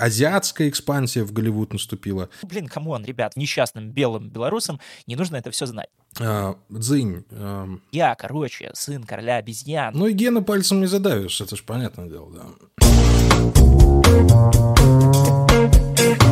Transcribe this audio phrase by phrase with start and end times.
[0.00, 2.28] азиатская экспансия в Голливуд наступила.
[2.42, 5.90] Блин, come on, ребят, несчастным белым белорусам не нужно это все знать.
[6.18, 7.24] А, Дзынь.
[7.30, 7.68] А...
[7.92, 9.92] Я, короче, сын короля обезьян.
[9.94, 12.46] Ну и гена пальцем не задавишь, это ж понятное дело, да.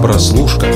[0.01, 0.73] Прослушка.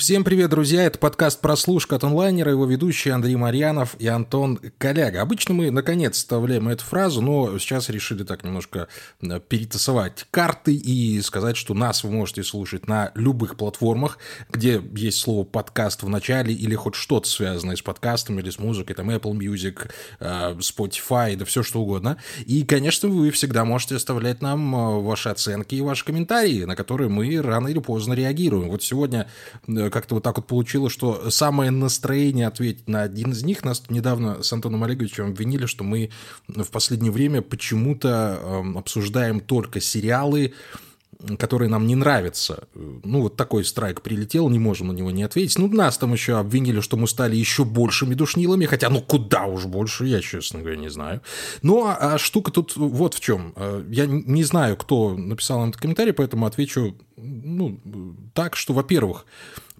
[0.00, 0.84] Всем привет, друзья!
[0.84, 5.20] Это подкаст «Прослушка» от онлайнера, его ведущие Андрей Марьянов и Антон Коляга.
[5.20, 8.88] Обычно мы, наконец, вставляем эту фразу, но сейчас решили так немножко
[9.20, 14.16] э, перетасовать карты и сказать, что нас вы можете слушать на любых платформах,
[14.48, 18.96] где есть слово «подкаст» в начале или хоть что-то связанное с подкастом или с музыкой,
[18.96, 22.16] там Apple Music, э, Spotify, да все что угодно.
[22.46, 27.10] И, конечно, вы всегда можете оставлять нам э, ваши оценки и ваши комментарии, на которые
[27.10, 28.70] мы рано или поздно реагируем.
[28.70, 29.28] Вот сегодня
[29.90, 33.64] как-то вот так вот получилось, что самое настроение ответить на один из них.
[33.64, 36.10] Нас недавно с Антоном Олеговичем обвинили, что мы
[36.48, 40.54] в последнее время почему-то э, обсуждаем только сериалы,
[41.38, 42.64] которые нам не нравятся.
[42.74, 45.58] Ну, вот такой страйк прилетел, не можем на него не ответить.
[45.58, 49.66] Ну, нас там еще обвинили, что мы стали еще большими душнилами, хотя, ну, куда уж
[49.66, 51.20] больше, я, честно говоря, не знаю.
[51.62, 53.52] Ну, а, а штука тут вот в чем.
[53.56, 57.80] Э, я не знаю, кто написал нам этот комментарий, поэтому отвечу, ну,
[58.34, 59.26] так, что, во-первых,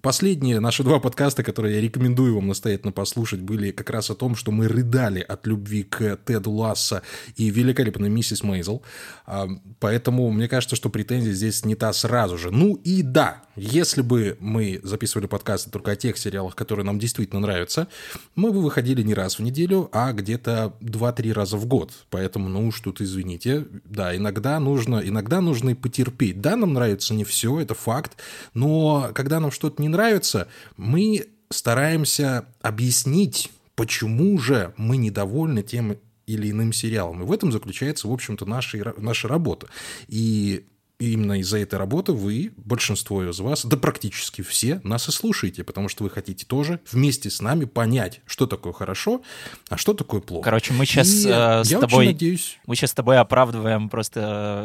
[0.01, 4.35] Последние наши два подкаста, которые я рекомендую вам настоятельно послушать, были как раз о том,
[4.35, 7.03] что мы рыдали от любви к Теду Ласса
[7.35, 8.81] и великолепной миссис Мейзел.
[9.27, 9.47] А,
[9.79, 12.49] поэтому мне кажется, что претензия здесь не та сразу же.
[12.49, 17.39] Ну и да, если бы мы записывали подкасты только о тех сериалах, которые нам действительно
[17.39, 17.87] нравятся,
[18.35, 21.91] мы бы выходили не раз в неделю, а где-то 2-3 раза в год.
[22.09, 26.41] Поэтому, ну уж тут извините, да, иногда нужно, иногда нужно и потерпеть.
[26.41, 28.17] Да, нам нравится не все, это факт,
[28.55, 30.47] но когда нам что-то не нравится,
[30.77, 37.23] мы стараемся объяснить, почему же мы недовольны тем или иным сериалом.
[37.23, 39.67] И в этом заключается, в общем-то, наша, наша работа.
[40.07, 40.65] И
[41.01, 45.63] и именно из-за этой работы вы, большинство из вас, да практически все, нас и слушаете,
[45.63, 49.23] потому что вы хотите тоже вместе с нами понять, что такое хорошо,
[49.69, 50.43] а что такое плохо.
[50.43, 52.05] Короче, мы сейчас и э, с тобой...
[52.05, 52.59] надеюсь...
[52.67, 54.19] Мы сейчас с тобой оправдываем просто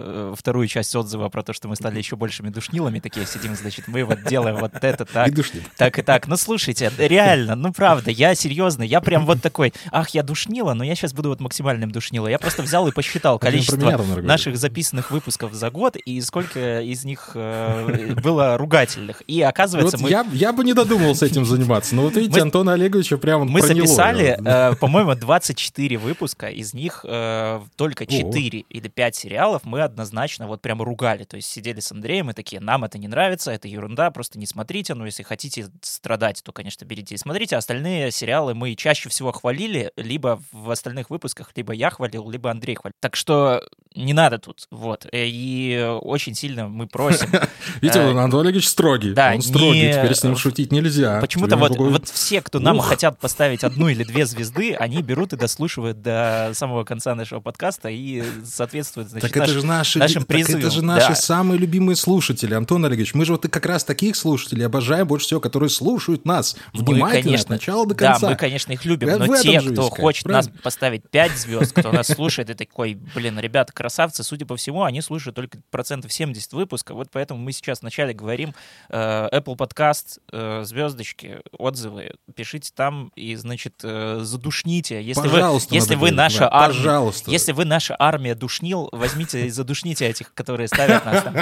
[0.05, 3.89] э, вторую часть отзыва про то, что мы стали еще большими душнилами, такие сидим, значит,
[3.89, 5.43] мы вот делаем вот это так, и
[5.79, 6.27] так и так.
[6.27, 10.85] Ну, слушайте, реально, ну, правда, я серьезно, я прям вот такой, ах, я душнила, но
[10.85, 12.29] я сейчас буду вот максимальным душнилом.
[12.29, 17.31] Я просто взял и посчитал количество наших записанных выпусков за год, и сколько из них
[17.35, 19.23] э, было ругательных.
[19.27, 20.11] И оказывается, мы...
[20.11, 22.43] Я, я бы не додумался этим заниматься, но вот видите, мы...
[22.43, 28.65] Антона Олеговича прямо Мы записали, э, по-моему, 24 выпуска, из них э, только 4 О.
[28.69, 31.25] или 5 сериалов мы однозначно вот прям ругали.
[31.25, 34.47] То есть сидели с Андреем и такие, нам это не нравится, это ерунда, просто не
[34.47, 37.57] смотрите, но если хотите страдать, то, конечно, берите и смотрите.
[37.57, 42.75] Остальные сериалы мы чаще всего хвалили, либо в остальных выпусках, либо я хвалил, либо Андрей
[42.75, 42.95] хвалил.
[43.01, 43.63] Так что
[43.95, 45.07] не надо тут, вот.
[45.13, 47.29] И очень сильно мы просим.
[47.81, 49.13] Видите, э, Антон Олегович строгий.
[49.13, 51.21] Да, Он строгий, теперь с ним шутить нельзя.
[51.21, 55.37] Почему-то вот, вот все, кто нам хотят поставить одну или две звезды, они берут и
[55.37, 60.61] дослушивают до самого конца нашего подкаста и соответствуют, значит, так это же наши, нашим призывам.
[60.61, 63.15] это же наши самые любимые слушатели, Антон Олегович.
[63.15, 67.49] Мы же вот как раз таких слушателей обожаем больше всего, которые слушают нас внимательно от
[67.49, 68.21] начала до конца.
[68.21, 72.09] Да, мы, конечно, их любим, но те, кто хочет нас поставить 5 звезд, кто нас
[72.09, 76.95] слушает и такой, блин, ребята, красавцы, судя по всему, они слушают только процентов 70 выпуска.
[76.95, 78.55] Вот поэтому мы сейчас вначале говорим
[78.89, 82.13] э, Apple Podcast, э, звездочки, отзывы.
[82.35, 85.03] Пишите там и, значит, э, задушните.
[85.03, 87.31] Если пожалуйста, вы, если вы наша да, армия, пожалуйста.
[87.31, 91.37] если вы наша армия душнил, возьмите и задушните этих, которые ставят нас там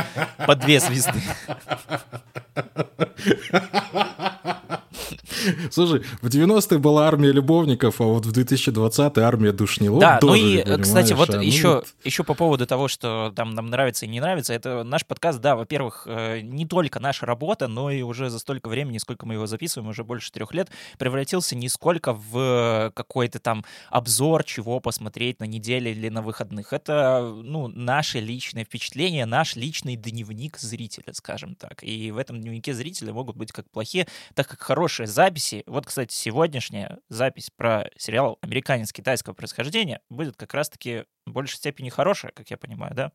[0.47, 1.21] по две звезды.
[5.71, 10.01] Слушай, в 90-е была армия любовников, а вот в 2020-е армия душнилов.
[10.01, 11.83] Да, ну и, кстати, вот а, еще, ну...
[12.05, 15.57] еще по поводу того, что там нам нравится и не нравится, это наш подкаст, да,
[15.57, 19.47] во-первых, э, не только наша работа, но и уже за столько времени, сколько мы его
[19.47, 25.45] записываем, уже больше трех лет, превратился не сколько в какой-то там обзор, чего посмотреть на
[25.45, 26.73] неделе или на выходных.
[26.73, 31.83] Это, ну, наше личное впечатление, наш личный дневник зрителя, скажем так.
[31.83, 36.15] И в этом дневнике зрителя могут быть как плохие, так как хорошие записи, вот, кстати,
[36.15, 42.51] сегодняшняя запись про сериал «Американец китайского происхождения» будет как раз-таки в большей степени хорошая, как
[42.51, 43.13] я понимаю, да?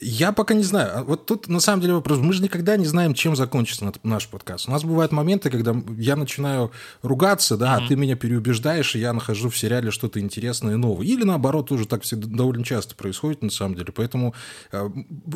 [0.00, 0.90] Я пока не знаю.
[0.94, 2.18] А вот тут на самом деле вопрос.
[2.18, 4.68] Мы же никогда не знаем, чем закончится наш подкаст.
[4.68, 6.70] У нас бывают моменты, когда я начинаю
[7.02, 7.84] ругаться, да, mm-hmm.
[7.84, 11.06] а ты меня переубеждаешь, и я нахожу в сериале что-то интересное и новое.
[11.06, 13.92] Или наоборот, тоже так всегда довольно часто происходит на самом деле.
[13.94, 14.34] Поэтому
[14.72, 14.88] э,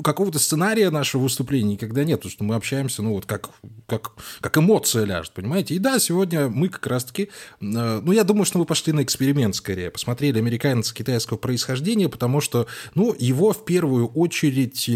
[0.02, 3.50] какого-то сценария нашего выступления никогда нет, потому что мы общаемся, ну вот как,
[3.86, 5.74] как, как эмоция ляжет, понимаете?
[5.74, 7.28] И да, сегодня мы как раз-таки, э,
[7.60, 9.90] ну я думаю, что мы пошли на эксперимент скорее.
[9.90, 14.23] Посмотрели американца китайского происхождения, потому что, ну, его в первую очередь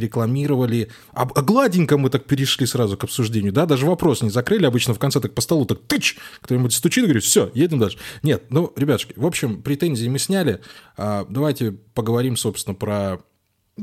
[0.01, 0.91] рекламировали.
[1.13, 4.95] А, а гладенько мы так перешли сразу к обсуждению, да, даже вопрос не закрыли, обычно
[4.95, 7.99] в конце так по столу так тыч, кто-нибудь стучит и говорит, все, едем дальше.
[8.23, 10.61] Нет, ну, ребятушки, в общем, претензии мы сняли,
[10.97, 13.21] а, давайте поговорим, собственно, про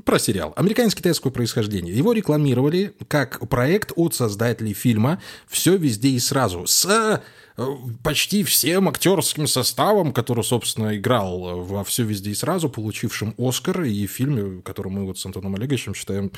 [0.04, 0.54] про сериал.
[0.58, 1.94] Американско-китайского происхождения.
[1.94, 7.22] Его рекламировали как проект от создателей фильма «Все везде и сразу» с
[8.04, 14.06] почти всем актерским составом, который, собственно, играл во «Все везде и сразу», получившим «Оскар», и
[14.08, 16.32] фильме, который мы вот с Антоном Олеговичем считаем,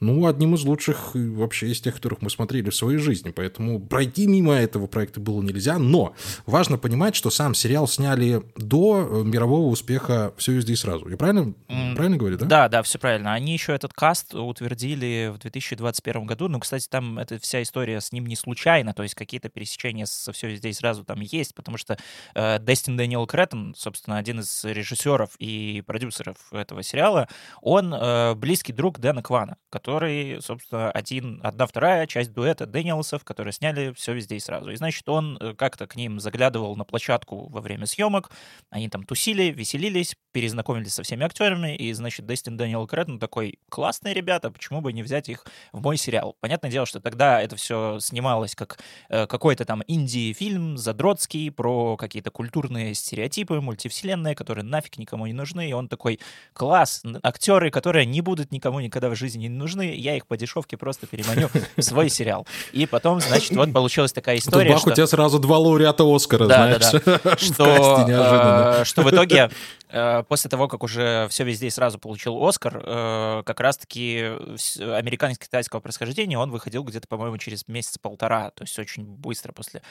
[0.00, 3.30] ну, одним из лучших вообще из тех, которых мы смотрели в своей жизни.
[3.30, 6.14] Поэтому пройти мимо этого проекта было нельзя, но
[6.46, 11.08] важно понимать, что сам сериал сняли до мирового успеха «Все везде и сразу».
[11.08, 11.54] Я правильно,
[11.94, 12.46] правильно говорю, да?
[12.46, 13.34] Да, да, все правильно.
[13.34, 16.48] Они еще этот каст утвердили в 2021 году.
[16.48, 20.32] Ну, кстати, там эта вся история с ним не случайно, то есть какие-то пересечения со
[20.32, 21.96] «Все здесь сразу там есть, потому что
[22.34, 27.28] э, Дестин Дэниел Креттон, собственно, один из режиссеров и продюсеров этого сериала,
[27.60, 33.52] он э, близкий друг Дэна Квана, который, собственно, один, одна вторая часть дуэта Дэниелсов, которые
[33.52, 34.70] сняли все везде и сразу.
[34.70, 38.30] И, значит, он э, как-то к ним заглядывал на площадку во время съемок,
[38.70, 44.14] они там тусили, веселились, перезнакомились со всеми актерами, и, значит, Дестин Дэниел Креттон такой, классные
[44.14, 46.36] ребята, почему бы не взять их в мой сериал?
[46.40, 50.45] Понятное дело, что тогда это все снималось как э, какой-то там инди-фильм,
[50.76, 55.68] задротский, про какие-то культурные стереотипы, мультивселенные, которые нафиг никому не нужны.
[55.68, 56.20] И он такой,
[56.52, 60.76] класс, актеры, которые не будут никому никогда в жизни не нужны, я их по дешевке
[60.76, 62.46] просто переманю в свой сериал.
[62.72, 64.90] И потом, значит, вот получилась такая история, Тут, что...
[64.90, 67.02] у тебя сразу два лауреата Оскара, да, знаешь.
[67.04, 67.36] Да, да.
[67.46, 69.50] Что, э, что в итоге
[69.88, 74.32] Э, после того, как уже все везде сразу получил Оскар, э, как раз-таки
[74.78, 79.82] американско-китайского происхождения он выходил где-то, по-моему, через месяц-полтора, то есть очень быстро после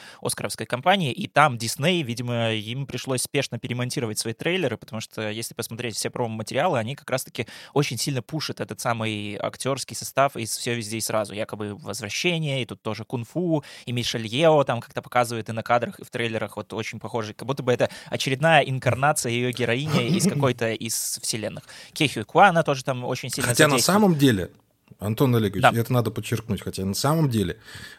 [0.46, 1.12] Оскаровской кампании.
[1.12, 6.10] И там Дисней, видимо, им пришлось спешно перемонтировать свои трейлеры, потому что, если посмотреть все
[6.10, 11.00] промо-материалы, они как раз-таки очень сильно пушат этот самый актерский состав из «Все везде и
[11.00, 11.34] сразу».
[11.34, 16.00] Якобы «Возвращение», и тут тоже «Кунг-фу», и Мишель Ео там как-то показывает и на кадрах,
[16.00, 17.34] и в трейлерах вот очень похожий.
[17.34, 21.64] Как будто бы это очередная инкарнация ее героини из какой-то из вселенных.
[21.92, 24.50] Кехю Куана тоже там очень сильно Хотя на самом деле,
[24.98, 25.72] Антон Олегович, да.
[25.74, 27.58] это надо подчеркнуть, хотя на самом деле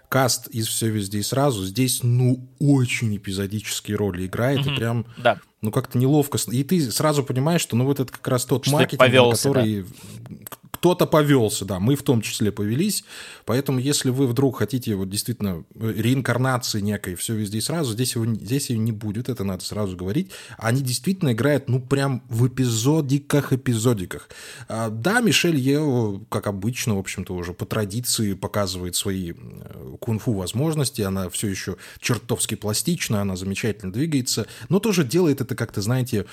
[0.09, 4.71] каст из «Все везде и сразу» здесь, ну, очень эпизодические роли играет, угу.
[4.71, 5.39] и прям, да.
[5.61, 6.39] ну, как-то неловко.
[6.51, 9.83] И ты сразу понимаешь, что, ну, вот это как раз тот что маркетинг, повелся, который...
[9.83, 13.03] Да кто-то повелся, да, мы в том числе повелись,
[13.45, 18.13] поэтому если вы вдруг хотите вот действительно э, реинкарнации некой, все везде и сразу, здесь,
[18.15, 22.47] его, здесь ее не будет, это надо сразу говорить, они действительно играют, ну, прям в
[22.47, 24.29] эпизодиках-эпизодиках.
[24.67, 30.33] А, да, Мишель Ео, как обычно, в общем-то, уже по традиции показывает свои э, кунг-фу
[30.33, 36.27] возможности, она все еще чертовски пластична, она замечательно двигается, но тоже делает это как-то, знаете,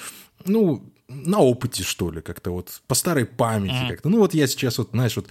[0.44, 3.88] ну, на опыте, что ли, как-то вот по старой памяти mm.
[3.88, 4.08] как-то.
[4.08, 5.28] Ну вот я сейчас вот, знаешь, вот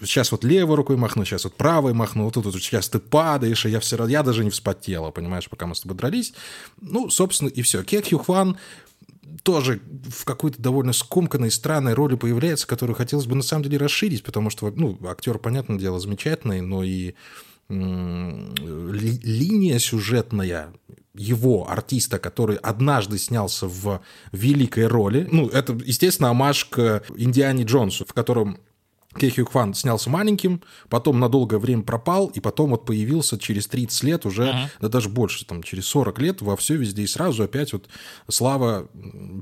[0.00, 3.64] сейчас вот левой рукой махну, сейчас вот правой махну, вот тут вот сейчас ты падаешь,
[3.66, 6.32] и я все равно, я даже не вспотела, понимаешь, пока мы с тобой дрались.
[6.80, 7.82] Ну, собственно, и все.
[7.82, 8.56] Кек Юхван
[9.42, 14.22] тоже в какой-то довольно скомканной, странной роли появляется, которую хотелось бы на самом деле расширить,
[14.22, 17.14] потому что, ну, актер, понятное дело, замечательный, но и
[17.70, 20.72] линия сюжетная
[21.14, 24.00] его, артиста, который однажды снялся в
[24.32, 25.28] великой роли.
[25.30, 28.58] Ну, это, естественно, амаш к Индиане Джонсу, в котором
[29.18, 33.66] Кей Хью Кван снялся маленьким, потом на долгое время пропал, и потом вот появился через
[33.66, 34.68] 30 лет уже, uh-huh.
[34.80, 37.88] да даже больше, там, через 40 лет во все везде и сразу опять вот
[38.28, 38.88] слава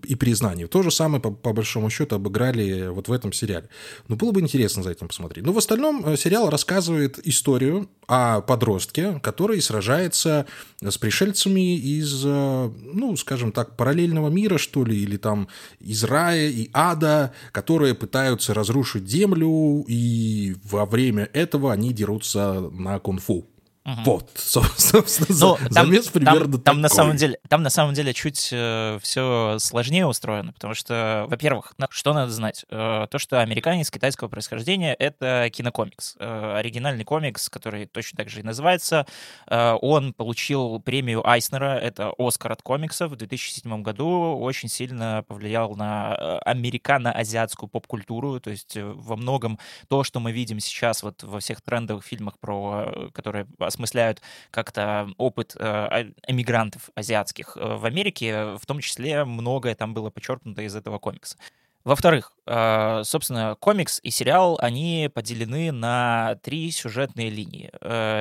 [0.04, 0.68] и признание.
[0.68, 3.68] То же самое, по, по большому счету, обыграли вот в этом сериале.
[4.08, 5.44] Ну, было бы интересно за этим посмотреть.
[5.44, 10.46] Но в остальном э, сериал рассказывает историю о подростке, который сражается
[10.80, 15.48] с пришельцами из, э, ну, скажем так, параллельного мира, что ли, или там
[15.78, 22.98] из рая и ада, которые пытаются разрушить землю, и во время этого они дерутся на
[22.98, 23.46] кунг-фу.
[23.88, 24.02] Угу.
[24.04, 28.12] Вот, собственно, ну, там, замес примерно там, там на самом деле, там на самом деле
[28.12, 32.66] чуть э, все сложнее устроено, потому что, во-первых, что надо знать?
[32.68, 36.16] Э, то, что американец китайского происхождения— это кинокомикс.
[36.18, 39.06] Э, оригинальный комикс, который точно так же и называется.
[39.46, 45.74] Э, он получил премию Айснера, это Оскар от комиксов в 2007 году, очень сильно повлиял
[45.76, 51.22] на э, американо-азиатскую поп-культуру, то есть э, во многом то, что мы видим сейчас вот
[51.22, 53.46] во всех трендовых фильмах, про, э, которые
[53.78, 54.20] осмысляют
[54.50, 60.10] как-то опыт э, а, эмигрантов азиатских э, в Америке, в том числе многое там было
[60.10, 61.36] подчеркнуто из этого комикса.
[61.84, 67.70] Во-вторых, э, собственно, комикс и сериал, они поделены на три сюжетные линии.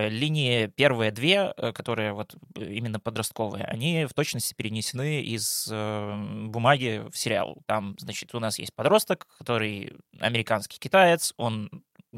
[0.09, 7.57] Линии первые две, которые вот именно подростковые, они в точности перенесены из бумаги в сериал.
[7.65, 11.69] Там, значит, у нас есть подросток, который американский китаец, он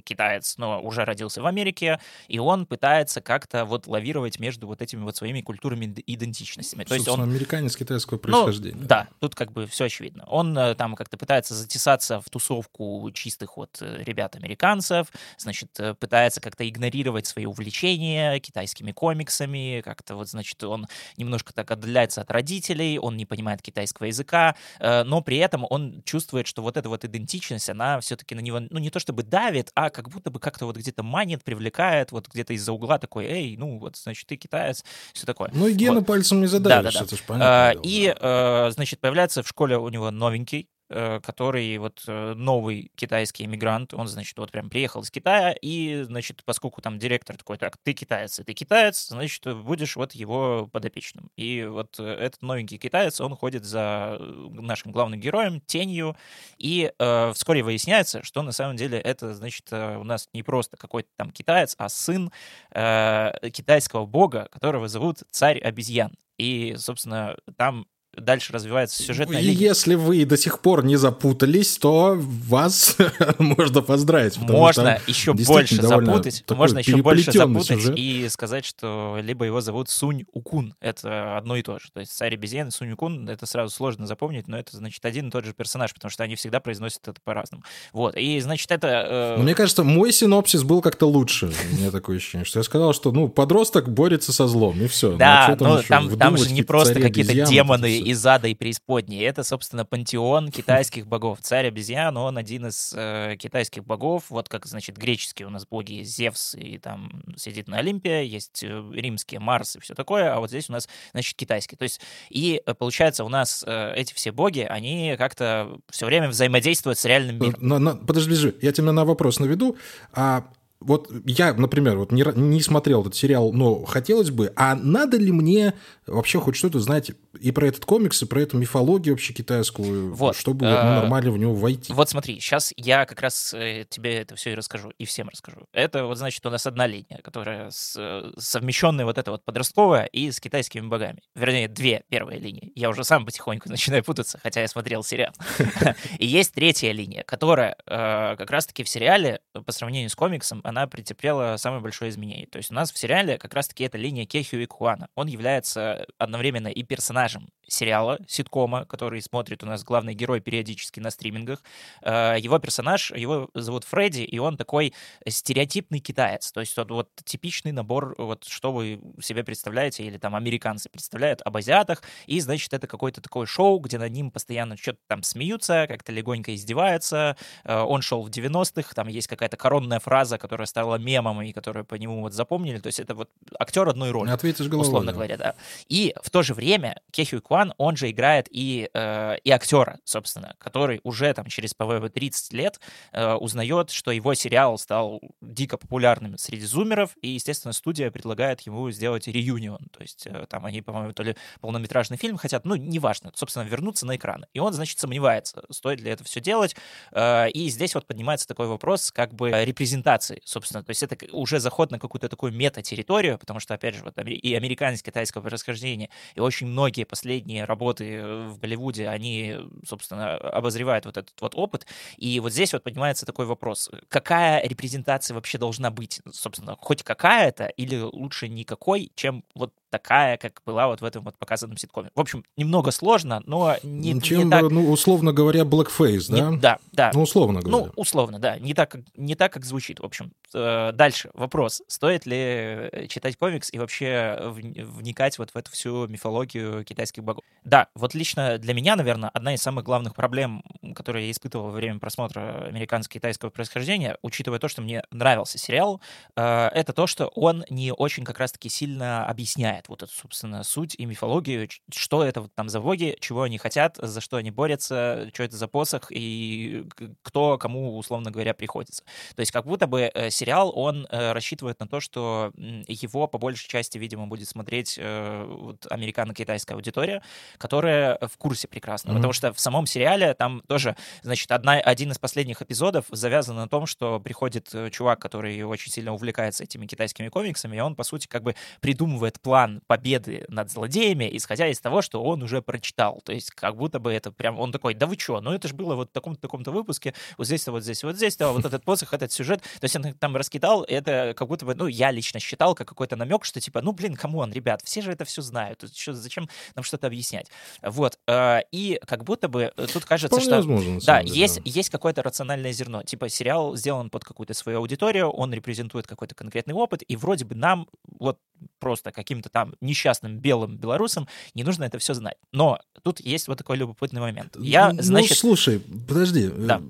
[0.04, 5.04] китаец, но уже родился в Америке, и он пытается как-то вот лавировать между вот этими
[5.04, 6.84] вот своими культурами идентичностями.
[6.84, 8.78] То есть он американец китайского ну, происхождения.
[8.80, 10.24] Ну, да, тут как бы все очевидно.
[10.28, 16.42] Он э, там как-то пытается затесаться в тусовку чистых вот э, ребят-американцев, значит, э, пытается
[16.42, 20.88] как-то игнорировать свои увлечения китайскими комиксами, как-то вот, значит, он
[21.18, 26.48] немножко так отдаляется от родителей, он не понимает китайского языка, но при этом он чувствует,
[26.48, 29.89] что вот эта вот идентичность, она все-таки на него, ну, не то чтобы давит, а
[29.90, 33.80] как будто бы как-то вот где-то манит, привлекает, вот где-то из-за угла такой, эй, ну
[33.80, 35.50] вот, значит, ты китаец, все такое.
[35.54, 36.08] Ну и гены вот.
[36.08, 37.06] пальцем не задавишь, да, да, да.
[37.06, 37.70] это же понятно.
[37.70, 43.46] А, и, а, значит, появляется в школе у него новенький, который вот э, новый китайский
[43.46, 47.78] иммигрант, он, значит, вот прям приехал из Китая, и, значит, поскольку там директор такой, так,
[47.78, 51.30] ты китаец, ты китаец, значит, будешь вот его подопечным.
[51.36, 56.18] И вот э, этот новенький китаец, он ходит за нашим главным героем, тенью,
[56.58, 61.10] и э, вскоре выясняется, что на самом деле это, значит, у нас не просто какой-то
[61.16, 62.32] там китаец, а сын
[62.72, 66.16] э, китайского бога, которого зовут царь обезьян.
[66.38, 67.86] И, собственно, там
[68.20, 69.70] дальше развивается сюжетная линия.
[69.70, 72.98] Если вы до сих пор не запутались, то вас
[73.40, 74.38] можно поздравить.
[74.38, 77.98] Можно еще больше запутать, можно еще больше запутать сюжет.
[77.98, 81.92] и сказать, что либо его зовут Сунь Укун, это одно и то же.
[81.94, 85.30] То есть царь обезьян и Сунь Укун, это сразу сложно запомнить, но это, значит, один
[85.30, 87.64] и тот же персонаж, потому что они всегда произносят это по-разному.
[87.94, 89.36] Вот, и, значит, это...
[89.38, 89.42] Э...
[89.42, 91.52] Мне кажется, мой синопсис был как-то лучше.
[91.72, 95.16] У меня такое ощущение, что я сказал, что, ну, подросток борется со злом, и все.
[95.16, 99.24] Да, ну, а там, там же не просто какие-то демоны из ада и преисподней.
[99.24, 101.40] Это, собственно, пантеон китайских богов.
[101.42, 104.26] Царь обезьян, он один из э, китайских богов.
[104.30, 108.84] Вот как, значит, греческие у нас боги Зевс и там сидит на Олимпе, есть э,
[108.94, 111.76] римские Марс и все такое, а вот здесь у нас, значит, китайский.
[111.76, 116.30] То есть, и э, получается, у нас э, эти все боги, они как-то все время
[116.30, 117.56] взаимодействуют с реальным миром.
[117.60, 119.78] Но, но, подожди, я тебя на вопрос наведу.
[120.14, 120.46] А
[120.82, 125.32] вот я, например, вот не, не смотрел этот сериал, но хотелось бы, а надо ли
[125.32, 125.74] мне
[126.08, 130.36] вообще хоть что-то знать и про этот комикс, и про эту мифологию вообще китайскую, вот.
[130.36, 131.94] чтобы ну, а, нормально в него войти?
[131.94, 135.68] Вот смотри, сейчас я как раз э, тебе это все и расскажу, и всем расскажу.
[135.74, 140.06] Это вот, значит, у нас одна линия, которая с, э, совмещенная вот эта вот подростковая
[140.06, 141.22] и с китайскими богами.
[141.36, 142.72] Вернее, две первые линии.
[142.76, 145.34] Я уже сам потихоньку начинаю путаться, хотя я смотрел сериал.
[146.18, 150.88] И есть третья линия, которая э, как раз-таки в сериале по сравнению с комиксом она
[150.88, 152.48] претерпела самое большое изменение.
[152.48, 155.08] То есть у нас в сериале как раз-таки эта линия Кехью и Куана.
[155.16, 157.29] Он является одновременно и персонажем
[157.72, 161.64] сериала, ситкома, который смотрит у нас главный герой периодически на стримингах.
[162.02, 164.94] Э, его персонаж, его зовут Фредди, и он такой
[165.28, 166.52] стереотипный китаец.
[166.52, 171.42] То есть вот, вот типичный набор, вот что вы себе представляете, или там американцы представляют
[171.46, 175.86] об азиатах, и, значит, это какое-то такое шоу, где над ним постоянно что-то там смеются,
[175.88, 177.38] как-то легонько издеваются.
[177.64, 181.86] Э, он шел в 90-х, там есть какая-то коронная фраза, которая стала мемом, и которую
[181.86, 182.80] по нему вот запомнили.
[182.80, 184.30] То есть это вот актер одной роли.
[184.30, 184.88] Ответишь головой.
[184.88, 185.14] Условно да.
[185.14, 185.56] говоря, да.
[185.88, 190.56] И в то же время Кехю Куан, он же играет и, э, и актера, собственно,
[190.58, 192.80] который уже там через, по-моему, 30 лет
[193.12, 198.90] э, узнает, что его сериал стал дико популярным среди зумеров, и, естественно, студия предлагает ему
[198.92, 199.88] сделать реюнион.
[199.92, 204.06] То есть э, там они, по-моему, то ли полнометражный фильм хотят, ну, неважно, собственно, вернуться
[204.06, 204.46] на экран.
[204.54, 206.76] И он, значит, сомневается, стоит ли это все делать.
[207.12, 210.84] Э, и здесь вот поднимается такой вопрос как бы репрезентации, собственно.
[210.84, 214.56] То есть это уже заход на какую-то такую мета-территорию, потому что, опять же, вот и
[214.56, 221.18] американец китайского происхождения, и очень многие последние работы э, в Голливуде, они, собственно, обозревают вот
[221.18, 221.86] этот вот опыт.
[222.18, 223.90] И вот здесь вот поднимается такой вопрос.
[224.10, 226.22] Какая репрезентация вообще должна быть?
[226.32, 231.38] Собственно, хоть какая-то или лучше никакой, чем вот такая, как была вот в этом вот
[231.38, 232.10] показанном ситкоме.
[232.16, 234.70] В общем, немного сложно, но не, Чем, не так...
[234.70, 236.52] Ну, условно говоря, blackface, не, да?
[236.52, 237.12] Да, да.
[237.14, 237.86] Ну, условно говоря.
[237.86, 238.58] Ну, условно, да.
[238.60, 240.00] Не так, не так, как звучит.
[240.00, 241.82] В общем, э, дальше вопрос.
[241.88, 247.44] Стоит ли э, читать комикс и вообще вникать вот в эту всю мифологию китайских богов?
[247.64, 250.64] Да, вот лично для меня, наверное, одна из самых главных проблем,
[250.96, 256.02] которые я испытывал во время просмотра американско-китайского происхождения, учитывая то, что мне нравился сериал,
[256.36, 260.96] э, это то, что он не очень как раз-таки сильно объясняет вот эту, собственно, суть
[260.98, 265.30] и мифологию, что это вот там за боги, чего они хотят, за что они борются,
[265.34, 266.86] что это за посох и
[267.22, 269.04] кто кому, условно говоря, приходится.
[269.36, 273.38] То есть как будто бы э, сериал, он э, рассчитывает на то, что его по
[273.38, 277.22] большей части, видимо, будет смотреть э, вот, американо-китайская аудитория,
[277.58, 279.12] которая в курсе прекрасно.
[279.12, 279.16] Mm-hmm.
[279.16, 283.68] Потому что в самом сериале там тоже, значит, одна, один из последних эпизодов завязан на
[283.68, 288.28] том, что приходит чувак, который очень сильно увлекается этими китайскими комиксами, и он, по сути,
[288.28, 293.22] как бы придумывает план победы над злодеями, исходя из того, что он уже прочитал.
[293.24, 294.60] То есть как будто бы это прям...
[294.60, 297.48] Он такой, да вы что, ну это же было вот в таком-то таком-то выпуске, вот
[297.48, 299.62] здесь-то, вот здесь, вот здесь-то, вот этот посох, этот сюжет.
[299.62, 303.16] То есть он там раскидал, это как будто бы, ну, я лично считал, как какой-то
[303.16, 306.50] намек, что типа, ну, блин, come on, ребят, все же это все знают, что, зачем
[306.76, 307.48] нам что-то объяснять?
[307.82, 308.20] Вот.
[308.28, 310.56] Э, и как будто бы э, тут кажется, Вполне что...
[310.56, 311.62] Возможно, да, деле, есть, да.
[311.66, 313.04] есть какое-то рациональное зерно.
[313.04, 317.56] Типа сериал сделан под какую-то свою аудиторию, он репрезентует какой-то конкретный опыт, и вроде бы
[317.56, 317.88] нам
[318.20, 318.40] вот
[318.80, 322.38] просто каким-то там несчастным белым белорусам не нужно это все знать.
[322.52, 324.56] Но тут есть вот такой любопытный момент.
[324.60, 325.32] Я, ну, значит...
[325.32, 326.50] Ну, слушай, подожди.
[326.50, 326.82] Да.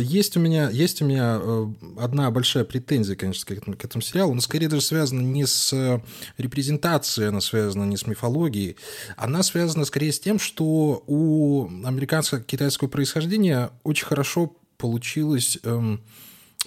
[0.00, 1.66] Есть у меня, есть у меня э,
[1.98, 4.32] одна большая претензия, конечно, к этому, сериалу.
[4.32, 6.00] Она скорее даже связана не с э,
[6.38, 8.76] репрезентацией, она связана не с мифологией.
[9.16, 15.58] Она связана скорее с тем, что у американско-китайского происхождения очень хорошо получилось...
[15.64, 16.00] Эм,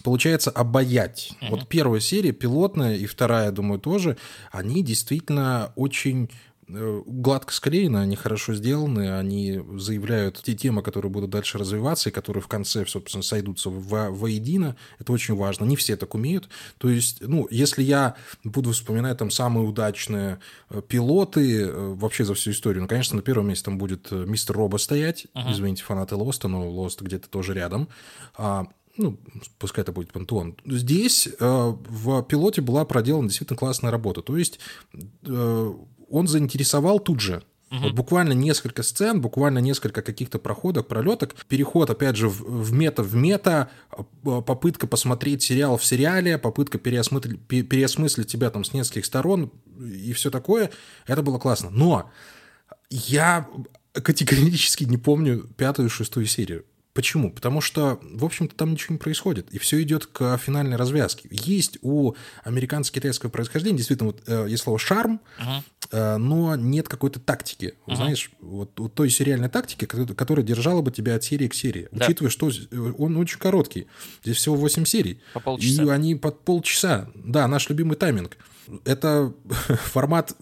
[0.04, 1.34] получается обаять.
[1.42, 1.50] Mm-hmm.
[1.50, 4.18] Вот первая серия, пилотная, и вторая, думаю, тоже,
[4.52, 6.30] они действительно очень
[6.68, 12.12] э, гладко склеены, они хорошо сделаны, они заявляют те темы, которые будут дальше развиваться и
[12.12, 14.76] которые в конце, собственно, сойдутся во, воедино.
[15.00, 15.66] Это очень важно.
[15.66, 16.50] Не все так умеют.
[16.78, 20.40] То есть, ну, если я буду вспоминать там самые удачные
[20.70, 24.58] э, пилоты э, вообще за всю историю, ну, конечно, на первом месте там будет мистер
[24.58, 25.28] Роба стоять.
[25.34, 25.52] Uh-huh.
[25.52, 27.88] Извините, фанаты Лоста, но Лост где-то тоже рядом.
[28.36, 29.18] А, ну,
[29.60, 30.56] пускай это будет пантеон.
[30.66, 34.22] Здесь э, в пилоте была проделана действительно классная работа.
[34.22, 34.60] То есть
[35.26, 35.74] э,
[36.10, 37.44] он заинтересовал тут же.
[37.70, 37.80] Угу.
[37.80, 43.04] Вот буквально несколько сцен, буквально несколько каких-то проходок, пролеток, переход, опять же, в, в мета
[43.04, 43.70] в мета,
[44.24, 50.32] попытка посмотреть сериал в сериале, попытка переосмыслить, переосмыслить тебя там с нескольких сторон и все
[50.32, 50.72] такое.
[51.08, 51.70] Это было классно.
[51.70, 52.10] Но
[52.90, 53.48] я
[53.92, 56.64] категорически не помню пятую и шестую серию.
[56.98, 57.32] Почему?
[57.32, 61.30] Потому что, в общем-то, там ничего не происходит, и все идет к финальной развязке.
[61.30, 65.62] Есть у американско-китайского происхождения действительно вот, э, есть слово шарм, uh-huh.
[65.92, 67.76] э, но нет какой-то тактики.
[67.86, 67.98] Uh-huh.
[67.98, 71.88] Знаешь, вот, вот той сериальной тактики, которая держала бы тебя от серии к серии.
[71.92, 72.06] Да.
[72.06, 72.50] Учитывая, что
[72.98, 73.86] он очень короткий.
[74.24, 75.22] Здесь всего 8 серий.
[75.36, 75.84] По полчаса.
[75.84, 77.12] И они под полчаса.
[77.14, 78.38] Да, наш любимый тайминг.
[78.86, 79.36] Это
[79.68, 80.36] формат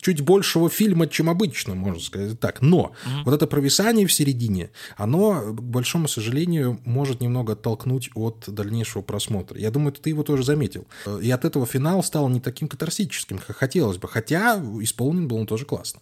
[0.00, 2.62] чуть большего фильма, чем обычно, можно сказать так.
[2.62, 3.22] Но mm-hmm.
[3.24, 9.58] вот это провисание в середине, оно, к большому сожалению, может немного оттолкнуть от дальнейшего просмотра.
[9.58, 10.86] Я думаю, ты его тоже заметил.
[11.20, 14.08] И от этого финал стал не таким катарсическим, как хотелось бы.
[14.08, 16.00] Хотя исполнен был он тоже классно.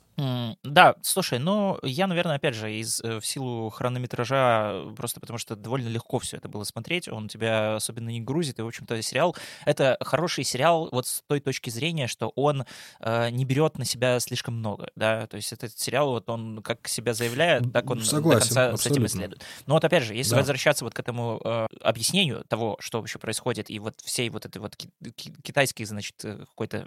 [0.62, 5.56] Да, слушай, ну, я, наверное, опять же, из, э, в силу хронометража, просто потому что
[5.56, 9.34] довольно легко все это было смотреть, он тебя особенно не грузит, и, в общем-то, сериал—
[9.64, 12.64] это хороший сериал вот с той точки зрения, что он
[13.00, 16.86] э, не берет на себя слишком много, да, то есть этот сериал, вот он как
[16.88, 18.76] себя заявляет, так он Согласен, до конца абсолютно.
[18.78, 19.44] с этим исследует.
[19.66, 20.36] Но вот, опять же, если Да.
[20.38, 24.58] возвращаться вот к этому э, объяснению того, что вообще происходит, и вот всей вот этой
[24.58, 26.86] вот ки- ки- китайской, значит, э, какой-то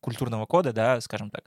[0.00, 1.44] культурного кода, да, скажем так,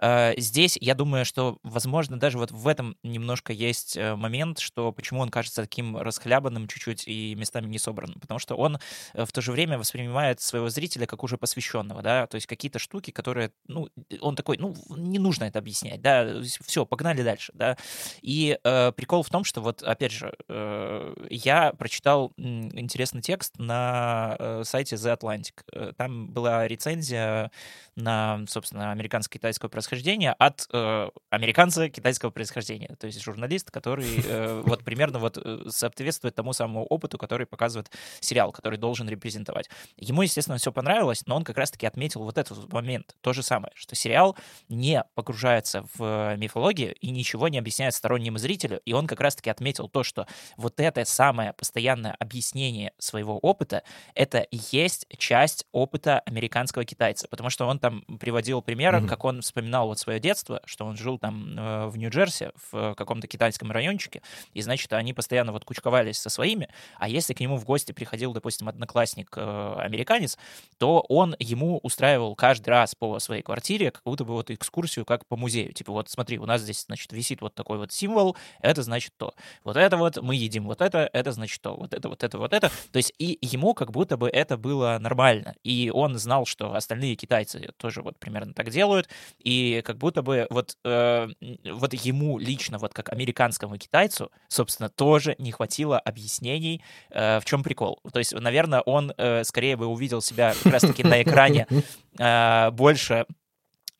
[0.00, 4.92] э, здесь я думаю, что, возможно, даже вот в этом немножко есть э, момент, что
[4.92, 8.78] почему он кажется таким расхлябанным чуть-чуть и местами не собранным, потому что он
[9.14, 12.78] э, в то же время воспринимает своего зрителя как уже посвященного, да, то есть какие-то
[12.78, 13.88] штуки, которые, ну,
[14.20, 17.76] он такой, ну, не нужно это объяснять, да, все, погнали дальше, да,
[18.22, 24.36] и э, прикол в том, что вот, опять же, э, я прочитал интересный текст на
[24.38, 27.50] э, сайте The Atlantic, Э, там была рецензия
[27.96, 32.96] на, собственно, американско-китайское происхождение от э, американца китайского происхождения.
[32.98, 37.90] То есть журналист, который э, вот примерно вот э, соответствует тому самому опыту, который показывает
[38.20, 39.68] сериал, который должен репрезентовать.
[39.96, 43.14] Ему, естественно, все понравилось, но он как раз-таки отметил вот этот момент.
[43.20, 44.36] То же самое, что сериал
[44.68, 48.80] не погружается в мифологию и ничего не объясняет стороннему зрителю.
[48.86, 53.82] И он как раз-таки отметил то, что вот это самое постоянное объяснение своего опыта,
[54.14, 57.28] это и есть часть опыта американского китайца.
[57.28, 59.08] Потому что он там приводил примеры, mm-hmm.
[59.08, 63.26] как он вспоминал вот свое детство, что он жил там э, в Нью-Джерси, в каком-то
[63.26, 64.22] китайском райончике,
[64.54, 66.68] и, значит, они постоянно вот кучковались со своими,
[66.98, 70.38] а если к нему в гости приходил, допустим, одноклассник э, американец,
[70.78, 75.26] то он ему устраивал каждый раз по своей квартире как будто бы вот экскурсию как
[75.26, 75.72] по музею.
[75.72, 79.34] Типа вот смотри, у нас здесь, значит, висит вот такой вот символ, это значит то.
[79.64, 81.74] Вот это вот, мы едим вот это, это значит то.
[81.74, 82.70] Вот это, вот это, вот это.
[82.92, 85.54] То есть и ему как будто бы это было нормально.
[85.62, 89.08] И он знал, что остальные китайцы тоже вот примерно так делают.
[89.38, 91.28] И как будто бы вот, э,
[91.64, 97.62] вот ему лично, вот как американскому китайцу, собственно, тоже не хватило объяснений, э, в чем
[97.62, 98.00] прикол.
[98.12, 101.66] То есть, наверное, он э, скорее бы увидел себя как раз-таки на экране
[102.18, 103.26] э, больше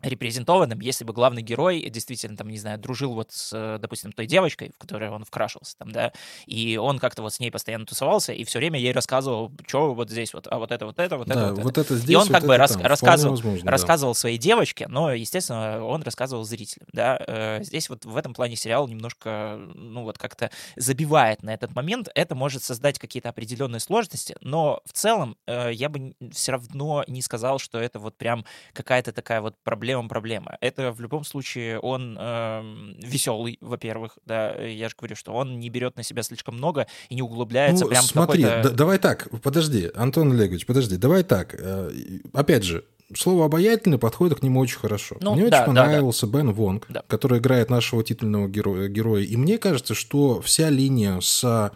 [0.04, 4.72] репрезентованным, если бы главный герой действительно, там, не знаю, дружил вот с, допустим, той девочкой,
[4.74, 6.12] в которой он вкрашивался, там, да,
[6.46, 10.10] и он как-то вот с ней постоянно тусовался, и все время ей рассказывал, что вот
[10.10, 11.96] здесь вот, а вот это, вот это, вот да, это, вот, вот это.
[11.96, 14.18] здесь, И он вот как бы бы рас, рассказывал, возможно, рассказывал да.
[14.18, 17.18] своей девочке, но, естественно, он рассказывал зрителям, да.
[17.26, 22.08] Э, здесь вот в этом плане сериал немножко, ну, вот как-то забивает на этот момент,
[22.14, 27.22] это может создать какие-то определенные сложности, но в целом э, я бы все равно не
[27.22, 29.56] сказал, что это вот прям какая-то такая вот
[30.02, 30.56] проблема-проблема.
[30.60, 32.62] Это это в любом случае он э,
[33.02, 37.14] веселый, во-первых, да, я же говорю, что он не берет на себя слишком много и
[37.14, 38.70] не углубляется ну, прям смотри, в какой-то...
[38.70, 41.90] давай так, подожди, Антон Олегович, подожди, давай так, э,
[42.32, 42.84] опять же,
[43.16, 45.16] слово «обаятельный» подходит к нему очень хорошо.
[45.20, 46.38] Ну, мне да, очень понравился да, да.
[46.38, 47.02] Бен Вонг, да.
[47.06, 49.22] который играет нашего титульного героя, героя.
[49.22, 51.72] И мне кажется, что вся линия со,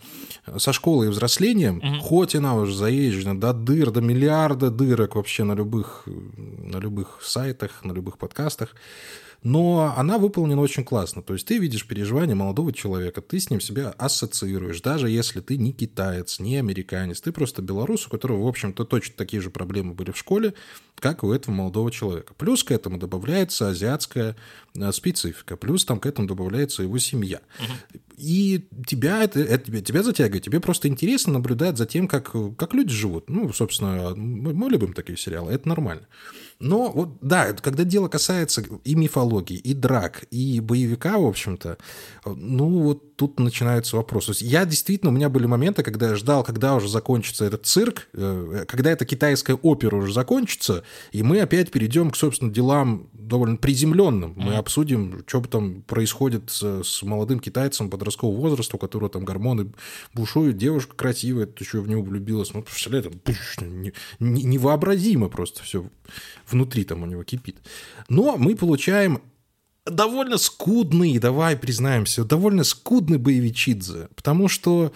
[0.57, 2.01] со школой и взрослением, угу.
[2.01, 6.05] хоть она уже заезжена до дыр, до миллиарда дырок вообще на любых,
[6.37, 8.75] на любых сайтах, на любых подкастах,
[9.43, 11.23] но она выполнена очень классно.
[11.23, 15.57] То есть ты видишь переживания молодого человека, ты с ним себя ассоциируешь, даже если ты
[15.57, 19.95] не китаец, не американец, ты просто белорус, у которого, в общем-то, точно такие же проблемы
[19.95, 20.55] были в школе,
[20.97, 22.35] как у этого молодого человека.
[22.37, 24.37] Плюс к этому добавляется азиатская
[24.75, 27.41] э, специфика, плюс там к этому добавляется его семья.
[28.19, 32.93] И тебя это, это тебя затягивает, тебе просто интересно наблюдать за тем, как, как люди
[32.93, 33.31] живут.
[33.31, 36.07] Ну, собственно, мы, мы любим такие сериалы, это нормально.
[36.61, 41.79] Но вот, да, когда дело касается и мифологии, и драк, и боевика, в общем-то,
[42.27, 44.33] ну, вот тут начинаются вопросы.
[44.41, 48.65] Я действительно, у меня были моменты, когда я ждал, когда уже закончится этот цирк, э,
[48.67, 54.35] когда эта китайская опера уже закончится, и мы опять перейдем к, собственно, делам довольно приземленным.
[54.37, 54.57] Мы mm-hmm.
[54.57, 59.71] обсудим, что там происходит с, с молодым китайцем подросткового возраста, у которого там гормоны
[60.15, 62.53] бушуют, девушка красивая, еще в него влюбилась.
[62.55, 63.13] Ну, представляете,
[64.19, 65.89] невообразимо просто все
[66.51, 67.57] внутри там у него кипит.
[68.09, 69.21] Но мы получаем
[69.85, 74.93] довольно скудный, давай признаемся, довольно скудный боевичидзе, потому что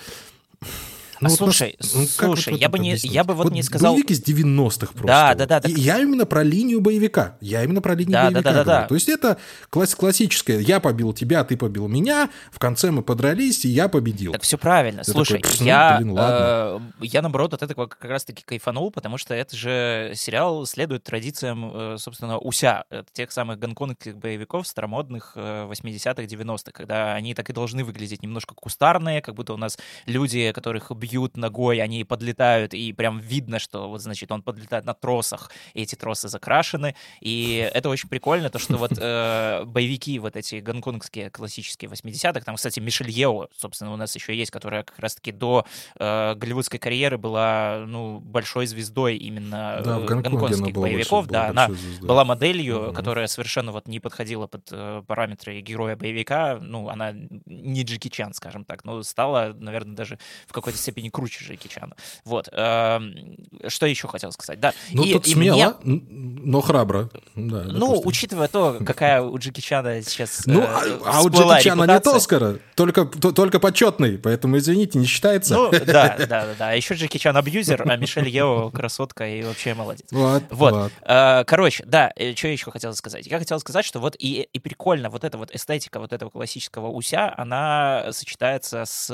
[1.23, 3.63] ну, а вот слушай, нас, ну, слушай, я бы не, я бы вот, вот не
[3.63, 3.93] сказал.
[3.93, 5.07] Боевик из 90-х просто.
[5.07, 5.61] Да, да, да.
[5.61, 5.71] Так...
[5.71, 7.37] Я именно про линию боевика.
[7.41, 8.43] Я именно про линию да, боевика.
[8.43, 8.89] Да, да, да, да.
[8.89, 9.39] То есть это
[9.71, 10.59] класс классическое.
[10.59, 12.29] Я побил тебя, ты побил меня.
[12.51, 14.33] В конце мы подрались, и я победил.
[14.33, 15.05] Так все правильно.
[15.05, 19.33] Ты слушай, такой, я, блин, э, я наоборот от этого как раз-таки кайфанул, потому что
[19.33, 26.27] это же сериал следует традициям, э, собственно, уся тех самых гонконгских боевиков старомодных 80-х, э,
[26.27, 30.91] 90-х, когда они так и должны выглядеть немножко кустарные, как будто у нас люди, которых
[30.91, 35.51] бьют бьют ногой, они подлетают, и прям видно, что вот, значит, он подлетает на тросах,
[35.75, 40.61] и эти тросы закрашены, и это очень прикольно, то, что вот э, боевики вот эти
[40.61, 45.33] гонконгские классические 80-х, там, кстати, Мишель Ео, собственно, у нас еще есть, которая как раз-таки
[45.33, 45.67] до
[45.99, 52.09] э, голливудской карьеры была, ну, большой звездой именно да, гонконгских боевиков, да, она звездой.
[52.09, 52.95] была моделью, mm-hmm.
[52.95, 58.33] которая совершенно вот не подходила под э, параметры героя боевика, ну, она не Джеки Чан,
[58.33, 61.95] скажем так, но стала, наверное, даже в какой-то степени не круче Джеки Чана.
[62.25, 62.49] Вот.
[62.53, 63.37] Эм,
[63.69, 64.61] что еще хотел сказать?
[64.61, 64.73] Да.
[64.93, 66.03] Ну, и, тут и смело, мне...
[66.11, 67.11] но храбро.
[67.35, 68.09] Да, ну, допустим.
[68.09, 70.65] учитывая то, какая у Джеки Чана сейчас Ну, э,
[71.05, 75.55] а, а у Джеки Чана нет Оскара, только, только почетный, поэтому, извините, не считается.
[75.55, 76.55] Ну, да, да, да.
[76.59, 76.69] да.
[76.71, 80.07] А еще Джеки Чан абьюзер, а Мишель Ео красотка и вообще молодец.
[80.11, 80.73] Вот, вот.
[80.73, 80.93] вот.
[81.03, 83.27] Э, короче, да, э, что я еще хотел сказать?
[83.27, 86.89] Я хотел сказать, что вот и, и прикольно вот эта вот эстетика вот этого классического
[86.89, 89.13] уся, она сочетается с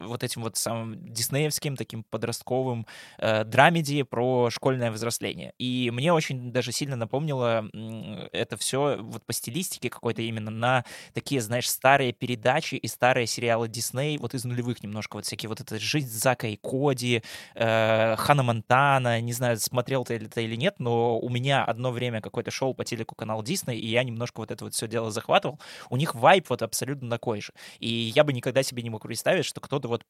[0.00, 2.86] вот этим вот самым диснеевским таким подростковым
[3.18, 5.52] э, драмеди про школьное взросление.
[5.58, 7.68] И мне очень даже сильно напомнило
[8.32, 13.68] это все вот по стилистике какой-то именно на такие, знаешь, старые передачи и старые сериалы
[13.68, 17.22] Дисней, вот из нулевых немножко, вот всякие вот эта «Жизнь Зака и Коди»,
[17.54, 22.20] э, Хана Монтана, не знаю, смотрел ты это или нет, но у меня одно время
[22.20, 25.60] какое-то шоу по телеку канал Дисней, и я немножко вот это вот все дело захватывал.
[25.90, 27.52] У них вайп вот абсолютно такой же.
[27.78, 30.04] И я бы никогда себе не мог представить, что кто-то вот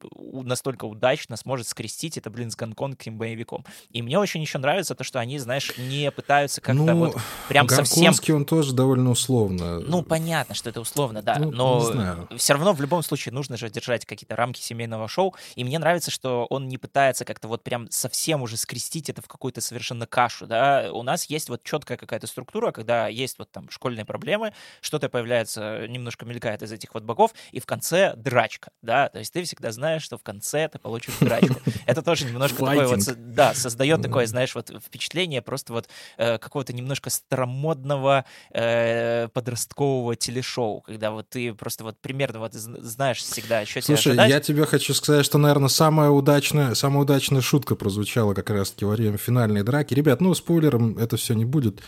[0.56, 3.64] настолько удачно сможет скрестить это, блин, с гонконгским боевиком.
[3.90, 7.16] И мне очень еще нравится то, что они, знаешь, не пытаются как-то ну, вот
[7.48, 8.14] прям совсем...
[8.34, 9.80] он тоже довольно условно.
[9.80, 13.68] Ну, понятно, что это условно, да, ну, но все равно в любом случае нужно же
[13.68, 17.90] держать какие-то рамки семейного шоу, и мне нравится, что он не пытается как-то вот прям
[17.90, 22.26] совсем уже скрестить это в какую-то совершенно кашу, да, у нас есть вот четкая какая-то
[22.26, 27.34] структура, когда есть вот там школьные проблемы, что-то появляется, немножко мелькает из этих вот боков,
[27.52, 31.14] и в конце драчка, да, то есть ты всегда знаешь, что в конце ты получишь
[31.20, 31.56] драчку.
[31.86, 33.00] Это тоже немножко такое вот,
[33.34, 40.80] да, создает такое, знаешь, вот впечатление просто вот э, какого-то немножко старомодного э, подросткового телешоу,
[40.80, 44.94] когда вот ты просто вот примерно вот знаешь всегда, что Слушай, тебя я тебе хочу
[44.94, 49.94] сказать, что, наверное, самая удачная, самая удачная шутка прозвучала как раз-таки во время финальной драки.
[49.94, 51.80] Ребят, ну, спойлером это все не будет.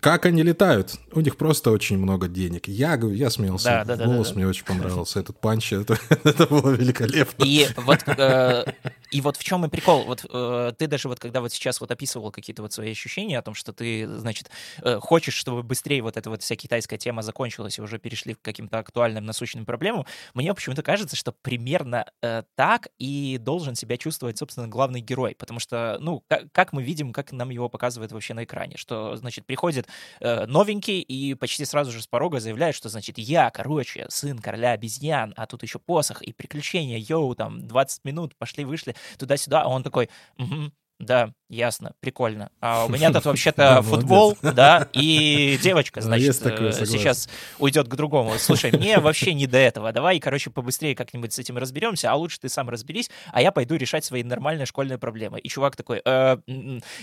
[0.00, 0.94] Как они летают?
[1.12, 2.68] У них просто очень много денег.
[2.68, 3.64] Я, я смеялся.
[3.64, 4.38] Да, да, да, Голос да, да.
[4.38, 5.20] мне очень понравился.
[5.20, 7.44] Этот панч, это, это было великолепно.
[7.44, 8.64] И вот, э,
[9.10, 10.04] и вот в чем и прикол.
[10.04, 13.42] Вот э, ты даже вот когда вот сейчас вот описывал какие-то вот свои ощущения о
[13.42, 14.50] том, что ты, значит,
[14.82, 18.42] э, хочешь, чтобы быстрее вот эта вот вся китайская тема закончилась и уже перешли к
[18.42, 24.38] каким-то актуальным насущным проблемам, мне почему-то кажется, что примерно э, так и должен себя чувствовать,
[24.38, 25.34] собственно, главный герой.
[25.38, 29.16] Потому что, ну, как, как мы видим, как нам его показывают вообще на экране, что,
[29.16, 29.88] значит, приходит приходит
[30.20, 34.72] э, новенький и почти сразу же с порога заявляет, что, значит, я, короче, сын короля
[34.72, 39.82] обезьян, а тут еще посох и приключения, йоу, там, 20 минут, пошли-вышли, туда-сюда, а он
[39.82, 40.08] такой,
[40.38, 42.50] угу, да, ясно, прикольно.
[42.60, 47.28] А у меня тут вообще-то футбол, да, и девочка, ну, значит, э, сейчас
[47.58, 48.38] уйдет к другому.
[48.38, 49.92] Слушай, мне вообще не до этого.
[49.92, 53.74] Давай, короче, побыстрее как-нибудь с этим разберемся, а лучше ты сам разберись, а я пойду
[53.74, 55.40] решать свои нормальные школьные проблемы.
[55.40, 56.38] И чувак такой, «Э,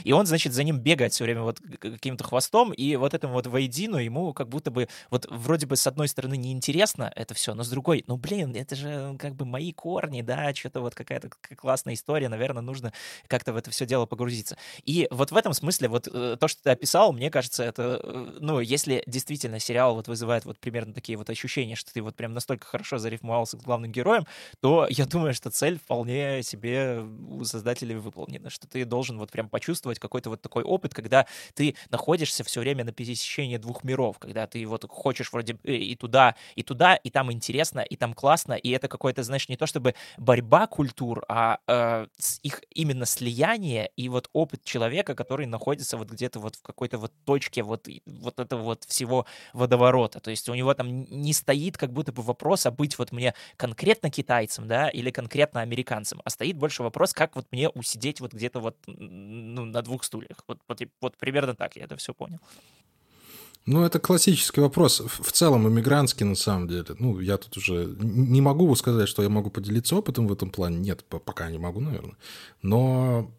[0.03, 3.47] и он, значит, за ним бегает все время вот каким-то хвостом, и вот этому вот
[3.47, 7.63] воедину ему как будто бы, вот вроде бы с одной стороны неинтересно это все, но
[7.63, 11.93] с другой, ну, блин, это же как бы мои корни, да, что-то вот какая-то классная
[11.93, 12.93] история, наверное, нужно
[13.27, 14.55] как-то в это все дело погрузиться.
[14.85, 18.37] И вот в этом смысле вот э, то, что ты описал, мне кажется, это, э,
[18.39, 22.33] ну, если действительно сериал вот вызывает вот примерно такие вот ощущения, что ты вот прям
[22.33, 24.25] настолько хорошо зарифмовался с главным героем,
[24.61, 29.49] то я думаю, что цель вполне себе у создателей выполнена, что ты должен вот прям
[29.49, 34.47] почувствовать какой-то вот такой опыт, когда ты находишься все время на пересечении двух миров, когда
[34.47, 38.53] ты вот хочешь вроде э, и туда, и туда, и там интересно, и там классно,
[38.53, 42.07] и это какое-то, знаешь, не то чтобы борьба культур, а э,
[42.43, 47.11] их именно слияние и вот опыт человека, который находится вот где-то вот в какой-то вот
[47.25, 50.19] точке вот, вот этого вот всего водоворота.
[50.19, 53.33] То есть у него там не стоит как будто бы вопрос, а быть вот мне
[53.57, 58.33] конкретно китайцем, да, или конкретно американцем, а стоит больше вопрос, как вот мне усидеть вот
[58.33, 60.43] где-то вот ну, на двух стульях.
[60.47, 62.39] Вот, вот, вот примерно так я это все понял.
[63.65, 65.01] Ну, это классический вопрос.
[65.01, 66.85] В целом, иммигрантский, на самом деле.
[66.97, 70.77] Ну, я тут уже не могу сказать, что я могу поделиться опытом в этом плане.
[70.77, 72.17] Нет, пока не могу, наверное.
[72.63, 73.31] Но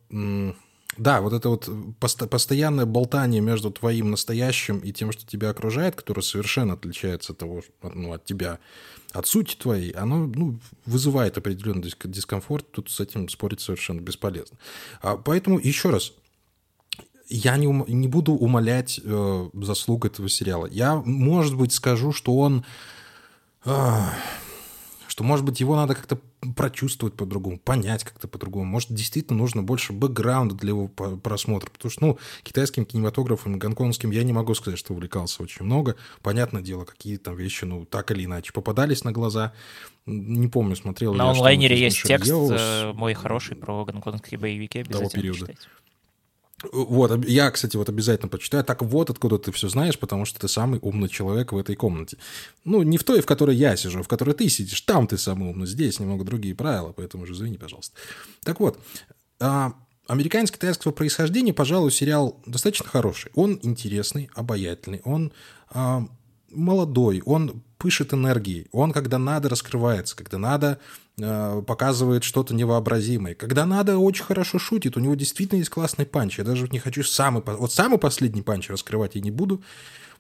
[0.99, 6.21] да, вот это вот постоянное болтание между твоим настоящим и тем, что тебя окружает, которое
[6.21, 8.59] совершенно отличается от того, ну, от тебя,
[9.13, 12.71] от сути твоей, оно ну, вызывает определенный дискомфорт.
[12.71, 14.59] Тут с этим спорить совершенно бесполезно.
[15.01, 16.13] А поэтому еще раз,
[17.33, 20.67] я не, ум, не буду умолять э, заслуг этого сериала.
[20.67, 22.65] Я, может быть, скажу, что он...
[23.65, 24.01] Э,
[25.09, 26.19] что, может быть, его надо как-то
[26.57, 28.65] прочувствовать по-другому, понять как-то по-другому.
[28.65, 31.71] Может, действительно нужно больше бэкграунда для его просмотра.
[31.71, 35.97] Потому что, ну, китайским кинематографом, гонконгским я не могу сказать, что увлекался очень много.
[36.23, 39.53] Понятное дело, какие там вещи, ну, так или иначе, попадались на глаза.
[40.07, 42.53] Не помню, смотрел На онлайнере есть текст Йоус.
[42.59, 44.81] Э, мой хороший про гонконгские боевики.
[44.81, 45.41] Обязательно того периода.
[45.41, 45.69] Читайте.
[46.71, 48.65] Вот, я, кстати, вот обязательно почитаю.
[48.65, 52.19] Так вот, откуда ты все знаешь, потому что ты самый умный человек в этой комнате.
[52.65, 54.81] Ну, не в той, в которой я сижу, а в которой ты сидишь.
[54.83, 57.97] Там ты самый умный, здесь немного другие правила, поэтому же извини, пожалуйста.
[58.45, 58.79] Так вот,
[59.41, 59.75] а,
[60.07, 63.33] американец китайского происхождения, пожалуй, сериал достаточно хороший.
[63.35, 65.33] Он интересный, обаятельный, он
[65.71, 66.07] а,
[66.53, 70.79] молодой, он пышет энергией, он, когда надо, раскрывается, когда надо,
[71.19, 73.35] э, показывает что-то невообразимое.
[73.35, 76.39] Когда надо, очень хорошо шутит, у него действительно есть классный панч.
[76.39, 77.43] Я даже не хочу самый...
[77.45, 79.63] Вот самый последний панч раскрывать я не буду,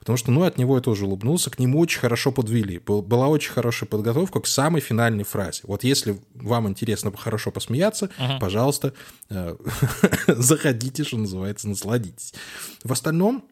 [0.00, 2.80] потому что, ну, от него я тоже улыбнулся, к нему очень хорошо подвели.
[2.80, 5.60] Был, была очень хорошая подготовка к самой финальной фразе.
[5.62, 8.40] Вот если вам интересно хорошо посмеяться, uh-huh.
[8.40, 8.92] пожалуйста,
[9.30, 9.54] э,
[10.26, 12.34] заходите, что называется, насладитесь.
[12.82, 13.44] В остальном,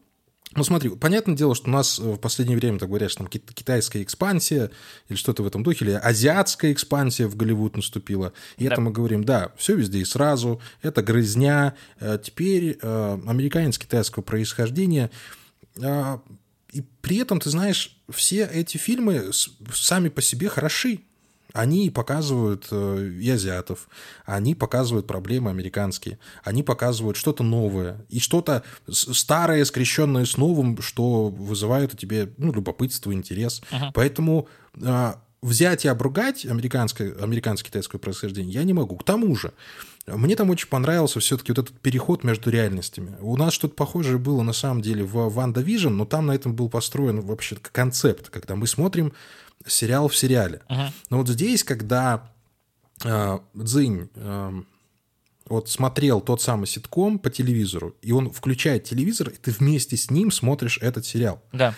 [0.53, 4.03] ну, смотри, понятное дело, что у нас в последнее время, так говорят, что там китайская
[4.03, 4.71] экспансия
[5.07, 8.33] или что-то в этом духе, или азиатская экспансия в Голливуд наступила.
[8.57, 8.73] И да.
[8.73, 11.75] это мы говорим, да, все везде и сразу, это грызня.
[11.99, 15.09] Э, теперь э, американец китайского происхождения.
[15.77, 16.17] Э,
[16.73, 19.31] и при этом, ты знаешь, все эти фильмы
[19.73, 20.99] сами по себе хороши.
[21.53, 23.87] Они показывают э, и азиатов,
[24.25, 31.29] они показывают проблемы американские, они показывают что-то новое и что-то старое, скрещенное с новым, что
[31.29, 33.61] вызывает у тебя ну, любопытство, интерес.
[33.71, 33.91] Uh-huh.
[33.93, 38.95] Поэтому э, взять и обругать американское, американское китайское происхождение я не могу.
[38.97, 39.53] К тому же,
[40.07, 43.15] мне там очень понравился все-таки вот этот переход между реальностями.
[43.19, 46.55] У нас что-то похожее было на самом деле в Ванда Vision, но там на этом
[46.55, 49.13] был построен вообще концепт, когда мы смотрим
[49.67, 50.61] сериал в сериале.
[50.69, 50.91] Uh-huh.
[51.09, 52.31] Но вот здесь, когда
[53.03, 54.61] э, Цзинь э,
[55.51, 60.09] вот смотрел тот самый ситком по телевизору, и он включает телевизор, и ты вместе с
[60.09, 61.41] ним смотришь этот сериал.
[61.51, 61.75] Да.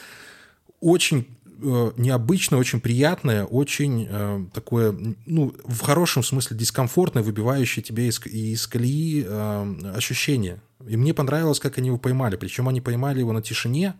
[0.79, 1.27] Очень
[1.61, 8.23] э, необычное, очень приятное, очень э, такое, ну, в хорошем смысле дискомфортное, выбивающее тебя из,
[8.25, 10.61] из колеи э, ощущение.
[10.87, 12.35] И мне понравилось, как они его поймали.
[12.35, 13.95] Причем они поймали его на тишине,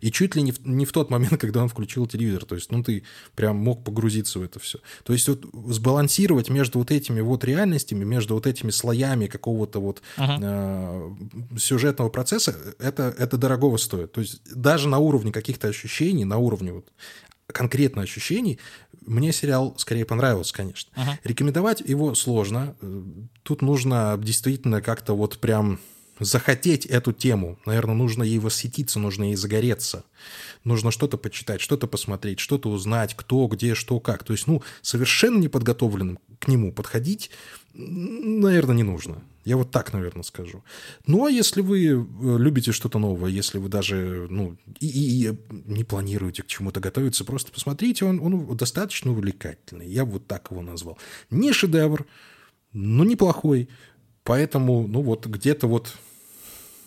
[0.00, 2.44] и чуть ли не в, не в тот момент, когда он включил телевизор.
[2.44, 3.04] То есть, ну, ты
[3.34, 4.78] прям мог погрузиться в это все.
[5.04, 10.02] То есть, вот сбалансировать между вот этими вот реальностями, между вот этими слоями какого-то вот
[10.16, 11.16] uh-huh.
[11.52, 14.12] э, сюжетного процесса, это, это дорогого стоит.
[14.12, 16.92] То есть, даже на уровне каких-то ощущений, на уровне вот
[17.46, 18.58] конкретно ощущений,
[19.06, 20.90] мне сериал скорее понравился, конечно.
[20.96, 21.18] Uh-huh.
[21.24, 22.74] Рекомендовать его сложно.
[23.42, 25.78] Тут нужно действительно как-то вот прям
[26.24, 27.58] захотеть эту тему.
[27.66, 30.04] Наверное, нужно ей восхититься, нужно ей загореться.
[30.64, 34.24] Нужно что-то почитать, что-то посмотреть, что-то узнать, кто, где, что, как.
[34.24, 37.30] То есть, ну, совершенно неподготовленным к нему подходить,
[37.74, 39.22] наверное, не нужно.
[39.44, 40.64] Я вот так, наверное, скажу.
[41.06, 45.38] Ну, а если вы э, любите что-то новое, если вы даже, ну, и, и, и
[45.50, 49.86] не планируете к чему-то готовиться, просто посмотрите, он, он достаточно увлекательный.
[49.86, 50.98] Я вот так его назвал.
[51.30, 52.06] Не шедевр,
[52.72, 53.68] но неплохой.
[54.22, 55.94] Поэтому, ну вот где-то вот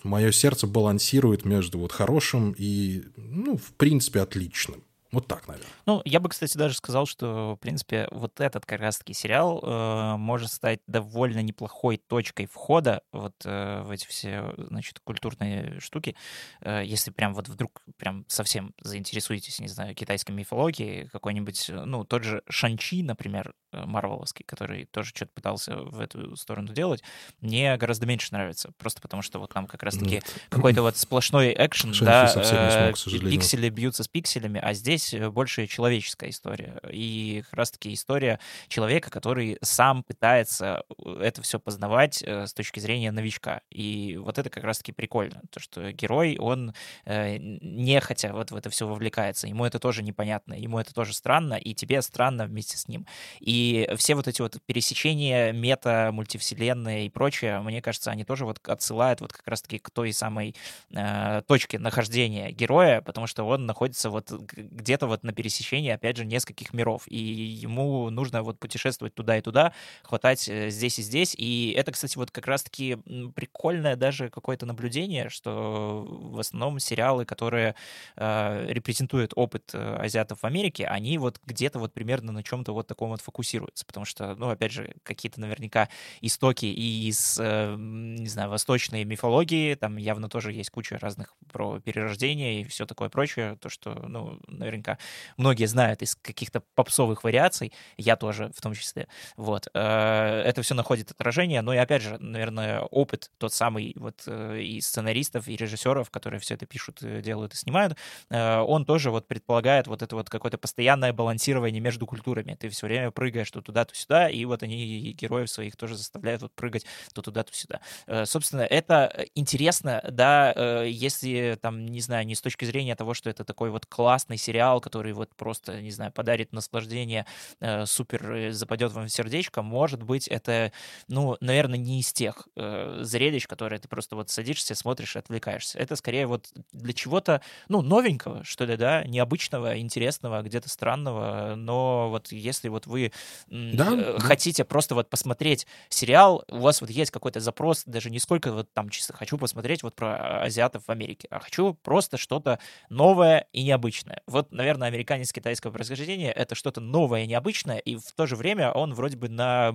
[0.08, 4.84] мое сердце балансирует между вот хорошим и, ну, в принципе, отличным.
[5.12, 5.72] Вот так, наверное.
[5.86, 10.18] Ну, я бы, кстати, даже сказал, что, в принципе, вот этот как раз-таки сериал э,
[10.18, 16.16] может стать довольно неплохой точкой входа вот э, в эти все, значит, культурные штуки.
[16.60, 22.24] Э, если прям вот вдруг прям совсем заинтересуетесь, не знаю, китайской мифологией, какой-нибудь, ну, тот
[22.24, 27.04] же Шанчи, например, Марвеловский, который тоже что-то пытался в эту сторону делать,
[27.42, 28.72] мне гораздо меньше нравится.
[28.78, 34.04] Просто потому что вот там как раз-таки какой-то вот сплошной экшен, да, э, пиксели бьются
[34.04, 36.80] с пикселями, а здесь э, больше человеческая история.
[36.90, 42.80] И как раз-таки история человека, который сам пытается э, это все познавать э, с точки
[42.80, 43.62] зрения новичка.
[43.70, 45.42] И вот это как раз-таки прикольно.
[45.52, 46.74] То, что герой, он
[47.06, 49.48] нехотя вот в это все вовлекается.
[49.48, 53.06] Ему это тоже непонятно, ему это тоже странно, и тебе странно вместе с ним.
[53.40, 53.67] И
[53.98, 59.22] все вот эти вот пересечения мета, мультивселенной и прочее, мне кажется, они тоже вот отсылают
[59.22, 60.56] вот как раз-таки к той самой
[60.92, 66.26] э, точке нахождения героя, потому что он находится вот где-то вот на пересечении, опять же,
[66.26, 71.36] нескольких миров, и ему нужно вот путешествовать туда и туда, хватать э, здесь и здесь,
[71.38, 72.98] и это, кстати, вот как раз-таки
[73.36, 77.76] прикольное даже какое-то наблюдение, что в основном сериалы, которые
[78.16, 82.88] э, репрезентуют опыт э, азиатов в Америке, они вот где-то вот примерно на чем-то вот
[82.88, 85.90] таком вот фокусируются, потому что, ну, опять же, какие-то наверняка
[86.22, 91.80] истоки и из, э, не знаю, восточной мифологии, там явно тоже есть куча разных про
[91.80, 94.98] перерождение и все такое прочее, то, что, ну, наверняка
[95.38, 99.08] многие знают из каких-то попсовых вариаций, я тоже в том числе.
[99.38, 99.68] Вот.
[99.74, 104.62] Э, это все находит отражение, но и опять же, наверное, опыт тот самый вот э,
[104.62, 107.98] и сценаристов, и режиссеров, которые все это пишут, делают и снимают,
[108.30, 112.58] он тоже вот предполагает вот это вот какое-то постоянное балансирование между культурами.
[112.60, 116.42] Ты все время прыгаешь то туда, то сюда, и вот они героев своих тоже заставляют
[116.42, 117.82] вот прыгать то туда, то сюда.
[118.26, 123.44] Собственно, это интересно, да, если там, не знаю, не с точки зрения того, что это
[123.44, 127.26] такой вот классный сериал, который вот просто, не знаю, подарит наслаждение,
[127.60, 130.72] э, супер э, западет вам в сердечко, может быть, это,
[131.08, 135.80] ну, наверное, не из тех э, зрелищ, которые ты просто вот садишься, смотришь и отвлекаешься.
[135.80, 142.10] Это скорее вот для чего-то, ну, новенького, что ли, да, необычного, интересного, где-то странного, но
[142.10, 143.12] вот если вот вы
[143.48, 144.20] да, да.
[144.20, 148.72] хотите просто вот посмотреть сериал, у вас вот есть какой-то запрос, даже не сколько вот
[148.74, 152.60] там чисто хочу посмотреть вот про азиатов в Америке, а хочу просто что-то
[152.90, 154.22] новое и необычное.
[154.28, 158.72] Вот, наверное, американец китайского происхождения— это что-то новое и необычное, и в то же время
[158.72, 159.74] он вроде бы на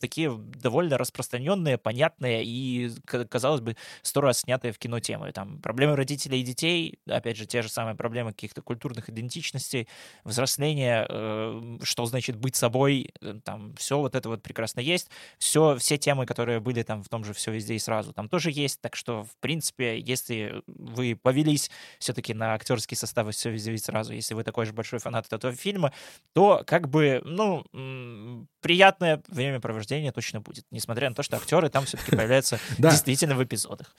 [0.00, 5.32] такие довольно распространенные, понятные и, казалось бы, сто раз снятые в кино темы.
[5.32, 9.88] Там проблемы родителей и детей, опять же, те же самые проблемы каких-то культурных идентичностей,
[10.24, 15.10] взросления, э, что значит быть собой, э, там все вот это вот прекрасно есть.
[15.38, 18.50] Все, все темы, которые были там в том же «Все везде и сразу», там тоже
[18.50, 18.80] есть.
[18.80, 23.78] Так что, в принципе, если вы повелись все-таки на актерский состав и «Все везде и
[23.78, 25.92] сразу», если вы такой же большой фанат этого фильма,
[26.32, 27.64] то как бы, ну,
[28.60, 33.94] приятное времяпровождение точно будет, несмотря на то, что актеры там все-таки появляются действительно в эпизодах.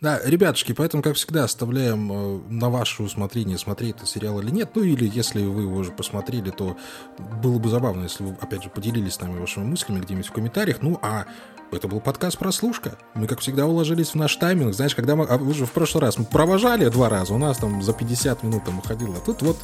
[0.00, 4.70] Да, ребятушки, поэтому, как всегда, оставляем э, на ваше усмотрение, смотреть этот сериал или нет.
[4.74, 6.76] Ну, или если вы его уже посмотрели, то
[7.42, 10.78] было бы забавно, если вы, опять же, поделились с нами вашими мыслями где-нибудь в комментариях.
[10.82, 11.26] Ну, а
[11.72, 12.98] это был подкаст «Прослушка».
[13.14, 14.74] Мы, как всегда, уложились в наш тайминг.
[14.74, 15.24] Знаешь, когда мы...
[15.24, 18.64] А, уже в прошлый раз мы провожали два раза, у нас там за 50 минут
[18.64, 19.16] там уходило.
[19.16, 19.56] А тут вот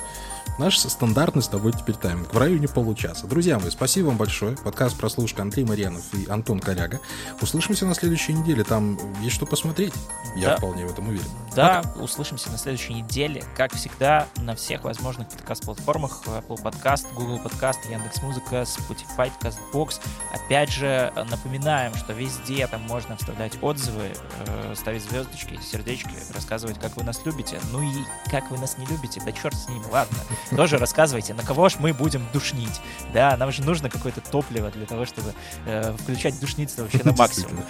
[0.58, 3.26] Наш стандартный с тобой теперь тайминг в районе получаса.
[3.26, 4.56] Друзья мои, спасибо вам большое.
[4.56, 6.98] Подкаст прослушка Андрей Марьянов и Антон Коряга.
[7.42, 8.64] Услышимся на следующей неделе.
[8.64, 9.92] Там есть что посмотреть.
[10.34, 10.56] Я да.
[10.56, 11.26] вполне в этом уверен.
[11.54, 12.00] Да, Пока.
[12.00, 13.44] услышимся на следующей неделе.
[13.54, 16.22] Как всегда, на всех возможных подкаст-платформах.
[16.24, 20.00] Apple Podcast, Google Podcast, Яндекс.Музыка, Spotify, CastBox.
[20.32, 24.12] Опять же, напоминаем, что везде там можно вставлять отзывы,
[24.46, 27.60] э, ставить звездочки, сердечки, рассказывать, как вы нас любите.
[27.72, 27.92] Ну и
[28.30, 30.16] как вы нас не любите, да черт с ним, ладно
[30.54, 32.80] тоже рассказывайте, на кого ж мы будем душнить.
[33.12, 35.34] Да, нам же нужно какое-то топливо для того, чтобы
[35.66, 37.64] э, включать душницу вообще на максимум.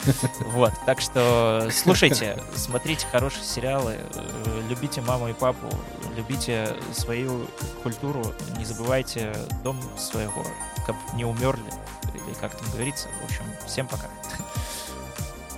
[0.46, 5.68] Вот, так что слушайте, смотрите хорошие сериалы, э, любите маму и папу,
[6.16, 7.46] любите свою
[7.82, 10.44] культуру, не забывайте дом своего,
[10.86, 11.72] как не умерли,
[12.14, 13.08] или как там говорится.
[13.22, 14.06] В общем, всем пока.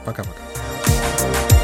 [0.04, 1.57] Пока-пока.